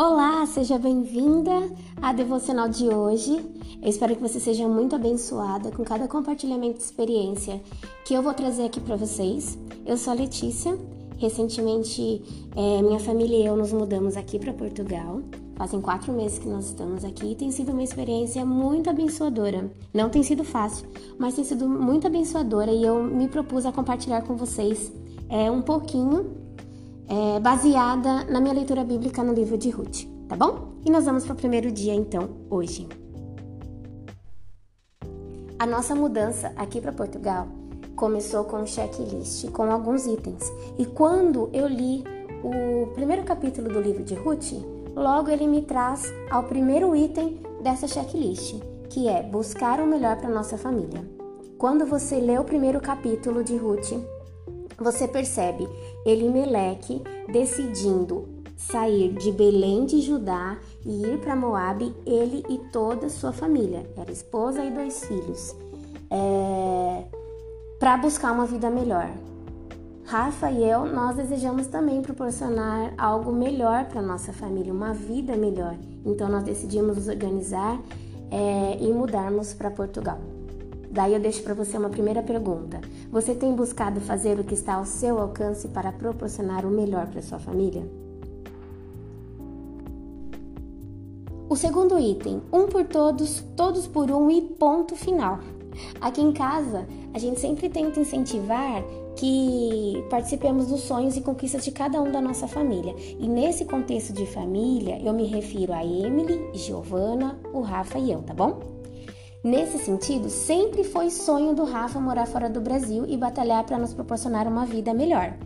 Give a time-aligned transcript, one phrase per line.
[0.00, 1.50] Olá, seja bem-vinda
[2.00, 3.44] à devocional de hoje.
[3.82, 7.60] Eu espero que você seja muito abençoada com cada compartilhamento de experiência
[8.04, 9.58] que eu vou trazer aqui para vocês.
[9.84, 10.78] Eu sou a Letícia.
[11.16, 12.22] Recentemente,
[12.54, 15.20] é, minha família e eu nos mudamos aqui para Portugal.
[15.56, 19.68] Fazem quatro meses que nós estamos aqui e tem sido uma experiência muito abençoadora.
[19.92, 20.86] Não tem sido fácil,
[21.18, 24.92] mas tem sido muito abençoadora e eu me propus a compartilhar com vocês
[25.28, 26.47] é, um pouquinho
[27.08, 30.74] é, baseada na minha leitura bíblica no livro de Ruth, tá bom?
[30.84, 32.86] E nós vamos para o primeiro dia então, hoje.
[35.58, 37.48] A nossa mudança aqui para Portugal
[37.96, 40.52] começou com um checklist com alguns itens.
[40.78, 42.04] E quando eu li
[42.44, 44.52] o primeiro capítulo do livro de Ruth,
[44.94, 48.54] logo ele me traz ao primeiro item dessa checklist,
[48.88, 51.04] que é buscar o melhor para nossa família.
[51.58, 53.92] Quando você lê o primeiro capítulo de Ruth,
[54.78, 55.68] você percebe
[56.06, 63.10] Elimeleque decidindo sair de Belém de Judá e ir para Moabe, ele e toda a
[63.10, 65.54] sua família, era esposa e dois filhos,
[66.10, 67.04] é,
[67.78, 69.08] para buscar uma vida melhor.
[70.04, 75.76] Rafa e eu, nós desejamos também proporcionar algo melhor para nossa família, uma vida melhor.
[76.04, 77.78] Então nós decidimos nos organizar
[78.30, 80.18] é, e mudarmos para Portugal.
[80.90, 82.80] Daí eu deixo para você uma primeira pergunta.
[83.10, 87.22] Você tem buscado fazer o que está ao seu alcance para proporcionar o melhor para
[87.22, 87.86] sua família?
[91.48, 95.38] O segundo item, um por todos, todos por um e ponto final.
[96.00, 98.82] Aqui em casa, a gente sempre tenta incentivar
[99.16, 102.94] que participemos dos sonhos e conquistas de cada um da nossa família.
[103.18, 108.22] E nesse contexto de família, eu me refiro a Emily, Giovana, o Rafa e eu,
[108.22, 108.77] tá bom?
[109.48, 113.94] Nesse sentido, sempre foi sonho do Rafa morar fora do Brasil e batalhar para nos
[113.94, 115.38] proporcionar uma vida melhor.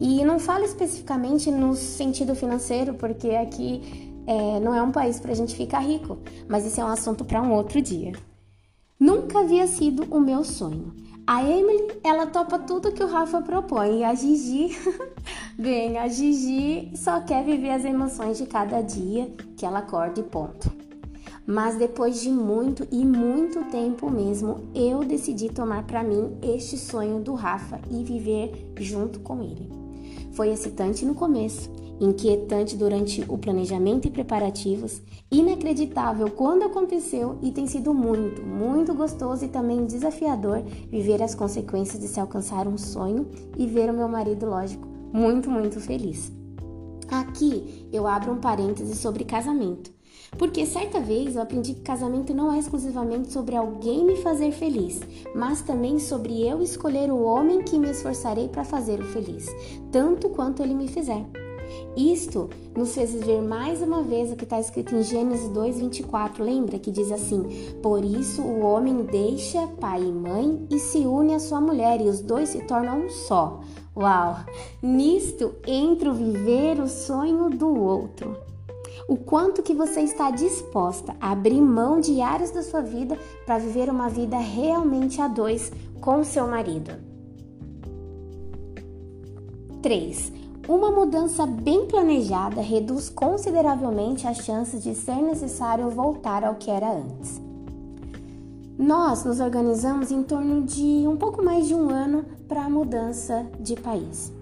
[0.00, 5.30] E não falo especificamente no sentido financeiro, porque aqui é, não é um país para
[5.30, 6.18] a gente ficar rico,
[6.48, 8.14] mas isso é um assunto para um outro dia.
[8.98, 10.92] Nunca havia sido o meu sonho.
[11.24, 14.76] A Emily, ela topa tudo que o Rafa propõe e a Gigi,
[15.56, 20.24] bem, a Gigi só quer viver as emoções de cada dia que ela acorda e
[20.24, 20.83] ponto.
[21.46, 27.20] Mas depois de muito e muito tempo mesmo, eu decidi tomar para mim este sonho
[27.20, 29.68] do Rafa e viver junto com ele.
[30.32, 37.66] Foi excitante no começo, inquietante durante o planejamento e preparativos, inacreditável quando aconteceu e tem
[37.66, 43.28] sido muito, muito gostoso e também desafiador viver as consequências de se alcançar um sonho
[43.56, 46.32] e ver o meu marido, lógico, muito, muito feliz.
[47.08, 49.92] Aqui eu abro um parêntese sobre casamento.
[50.38, 55.00] Porque certa vez eu aprendi que casamento não é exclusivamente sobre alguém me fazer feliz,
[55.34, 59.46] mas também sobre eu escolher o homem que me esforçarei para fazê-lo feliz,
[59.92, 61.24] tanto quanto ele me fizer.
[61.96, 66.42] Isto nos fez ver mais uma vez o que está escrito em Gênesis 2:24.
[66.42, 67.42] Lembra que diz assim:
[67.82, 72.08] Por isso o homem deixa pai e mãe e se une à sua mulher, e
[72.08, 73.60] os dois se tornam um só.
[73.96, 74.36] Uau!
[74.82, 78.36] Nisto entra o viver o sonho do outro
[79.08, 83.58] o quanto que você está disposta a abrir mão de áreas da sua vida para
[83.58, 85.70] viver uma vida realmente a dois
[86.00, 86.92] com seu marido.
[89.82, 90.32] 3.
[90.66, 96.90] Uma mudança bem planejada reduz consideravelmente as chances de ser necessário voltar ao que era
[96.90, 97.38] antes.
[98.78, 103.46] Nós nos organizamos em torno de um pouco mais de um ano para a mudança
[103.60, 104.32] de país.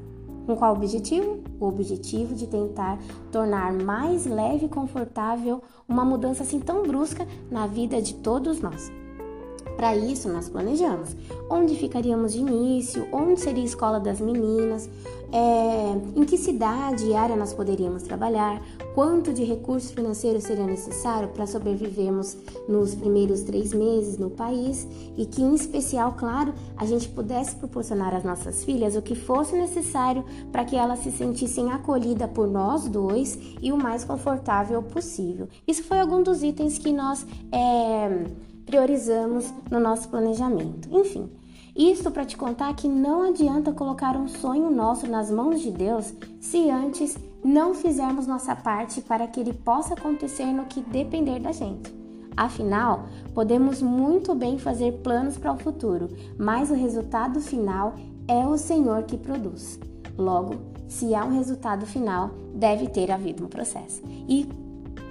[0.47, 1.41] Com qual objetivo?
[1.61, 2.99] O objetivo de tentar
[3.31, 8.91] tornar mais leve e confortável uma mudança assim tão brusca na vida de todos nós.
[9.77, 11.17] Para isso, nós planejamos.
[11.51, 14.89] Onde ficaríamos de início, onde seria a escola das meninas,
[15.33, 18.63] é, em que cidade e área nós poderíamos trabalhar,
[18.95, 22.37] quanto de recursos financeiros seria necessário para sobrevivermos
[22.69, 24.87] nos primeiros três meses no país?
[25.17, 29.57] E que, em especial, claro, a gente pudesse proporcionar às nossas filhas o que fosse
[29.57, 30.23] necessário
[30.53, 35.49] para que elas se sentissem acolhidas por nós dois e o mais confortável possível.
[35.67, 38.27] Isso foi algum dos itens que nós é,
[38.67, 40.89] priorizamos no nosso planejamento.
[40.91, 41.31] Enfim.
[41.75, 46.13] Isto para te contar que não adianta colocar um sonho nosso nas mãos de Deus
[46.39, 51.51] se antes não fizermos nossa parte para que ele possa acontecer no que depender da
[51.51, 51.91] gente.
[52.37, 56.09] Afinal, podemos muito bem fazer planos para o futuro,
[56.39, 57.95] mas o resultado final
[58.29, 59.79] é o Senhor que produz.
[60.17, 60.57] Logo,
[60.89, 64.03] se há um resultado final, deve ter havido um processo.
[64.29, 64.47] E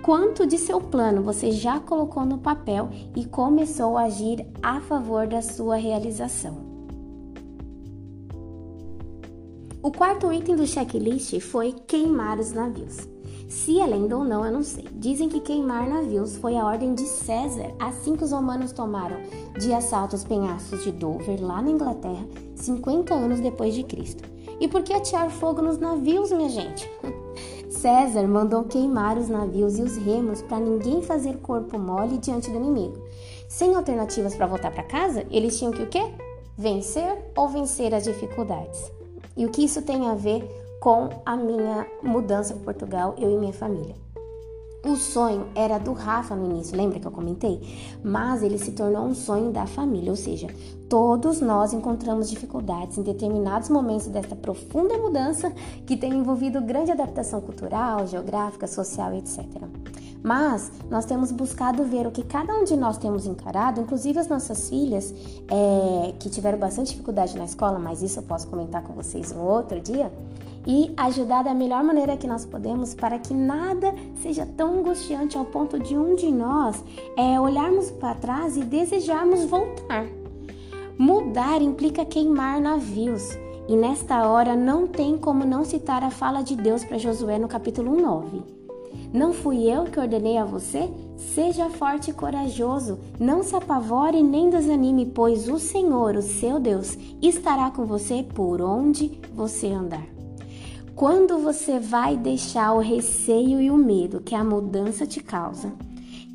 [0.02, 5.28] quanto de seu plano você já colocou no papel e começou a agir a favor
[5.28, 6.70] da sua realização.
[9.84, 12.98] O quarto item do checklist foi queimar os navios.
[13.50, 14.88] Se é lenda ou não, eu não sei.
[14.94, 19.18] Dizem que queimar navios foi a ordem de César assim que os romanos tomaram
[19.60, 22.26] de assalto os penhascos de Dover, lá na Inglaterra,
[22.56, 24.24] 50 anos depois de Cristo.
[24.60, 26.90] E por que atear fogo nos navios, minha gente?
[27.82, 32.56] César mandou queimar os navios e os remos para ninguém fazer corpo mole diante do
[32.56, 32.96] inimigo.
[33.50, 36.14] Sem alternativas para voltar para casa, eles tinham que o quê?
[36.56, 38.92] Vencer ou vencer as dificuldades.
[39.36, 40.48] E o que isso tem a ver
[40.80, 43.96] com a minha mudança para Portugal, eu e minha família?
[44.84, 47.62] O sonho era do Rafa no início, lembra que eu comentei?
[48.04, 50.48] Mas ele se tornou um sonho da família, ou seja,
[50.90, 55.54] todos nós encontramos dificuldades em determinados momentos desta profunda mudança
[55.86, 59.46] que tem envolvido grande adaptação cultural, geográfica, social, etc.
[60.24, 64.28] Mas nós temos buscado ver o que cada um de nós temos encarado, inclusive as
[64.28, 65.14] nossas filhas,
[65.48, 69.42] é, que tiveram bastante dificuldade na escola, mas isso eu posso comentar com vocês um
[69.42, 70.12] outro dia
[70.66, 75.46] e ajudar da melhor maneira que nós podemos para que nada seja tão angustiante ao
[75.46, 76.84] ponto de um de nós
[77.18, 80.06] é, olharmos para trás e desejarmos voltar.
[80.98, 83.38] Mudar implica queimar navios.
[83.68, 87.48] E nesta hora não tem como não citar a fala de Deus para Josué no
[87.48, 88.62] capítulo 9.
[89.14, 90.90] Não fui eu que ordenei a você?
[91.18, 96.98] Seja forte e corajoso, não se apavore nem desanime, pois o Senhor, o seu Deus,
[97.22, 100.21] estará com você por onde você andar.
[100.96, 105.74] Quando você vai deixar o receio e o medo que a mudança te causa,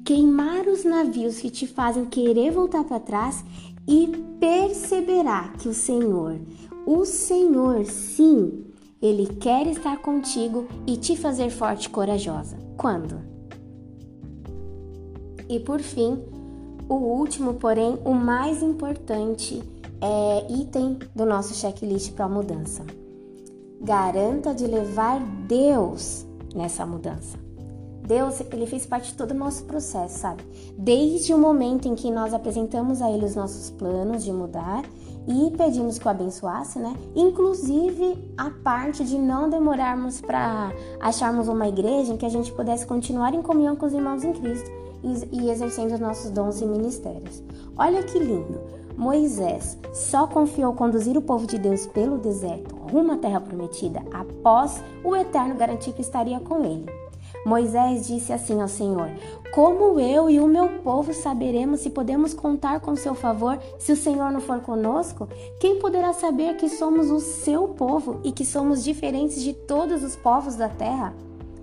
[0.04, 3.44] queimar os navios que te fazem querer voltar para trás
[3.86, 4.08] e
[4.40, 6.40] perceberá que o Senhor,
[6.86, 8.64] o Senhor, sim,
[9.00, 12.56] ele quer estar contigo e te fazer forte e corajosa.
[12.76, 13.20] Quando?
[15.48, 16.18] E por fim,
[16.88, 19.62] o último, porém, o mais importante
[20.00, 22.84] é item do nosso checklist para a mudança
[23.80, 27.38] garanta de levar Deus nessa mudança.
[28.06, 30.44] Deus, ele fez parte de todo o nosso processo, sabe?
[30.78, 34.84] Desde o momento em que nós apresentamos a ele os nossos planos de mudar
[35.26, 36.94] e pedimos que o abençoasse, né?
[37.16, 42.86] Inclusive a parte de não demorarmos para acharmos uma igreja em que a gente pudesse
[42.86, 44.70] continuar em comunhão com os irmãos em Cristo
[45.32, 47.42] e, exercendo os nossos dons e ministérios.
[47.76, 48.60] Olha que lindo!
[48.96, 54.82] Moisés só confiou conduzir o povo de Deus pelo deserto rumo à terra prometida após
[55.04, 56.86] o Eterno garantir que estaria com ele.
[57.44, 59.08] Moisés disse assim ao Senhor:
[59.54, 63.96] Como eu e o meu povo saberemos se podemos contar com seu favor se o
[63.96, 65.28] Senhor não for conosco?
[65.60, 70.16] Quem poderá saber que somos o seu povo e que somos diferentes de todos os
[70.16, 71.14] povos da terra?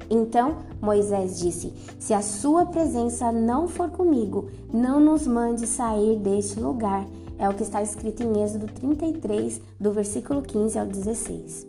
[0.10, 6.60] Então Moisés disse: Se a sua presença não for comigo, não nos mande sair deste
[6.60, 7.06] lugar.
[7.44, 11.68] É o que está escrito em Êxodo 33, do versículo 15 ao 16.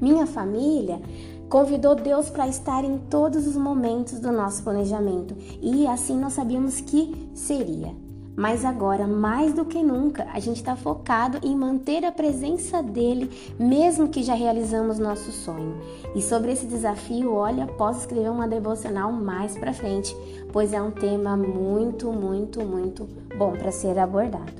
[0.00, 0.98] Minha família
[1.50, 6.80] convidou Deus para estar em todos os momentos do nosso planejamento e assim nós sabíamos
[6.80, 7.94] que seria.
[8.36, 13.30] Mas agora, mais do que nunca, a gente está focado em manter a presença dele,
[13.58, 15.76] mesmo que já realizamos nosso sonho.
[16.14, 20.16] E sobre esse desafio, olha, posso escrever uma devocional mais para frente,
[20.52, 24.52] pois é um tema muito, muito, muito bom para ser abordado.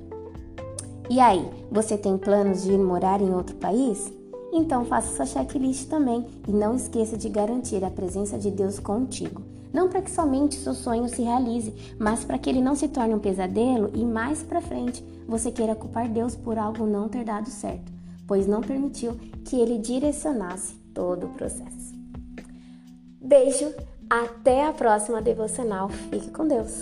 [1.08, 4.12] E aí, você tem planos de ir morar em outro país?
[4.52, 9.42] Então faça sua checklist também e não esqueça de garantir a presença de Deus contigo.
[9.72, 13.14] Não para que somente seu sonho se realize, mas para que ele não se torne
[13.14, 17.48] um pesadelo e mais para frente você queira culpar Deus por algo não ter dado
[17.48, 17.92] certo,
[18.26, 21.94] pois não permitiu que ele direcionasse todo o processo.
[23.20, 23.72] Beijo,
[24.08, 25.88] até a próxima devocional.
[25.88, 26.80] Fique com Deus.